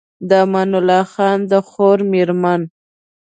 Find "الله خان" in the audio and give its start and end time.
0.79-1.37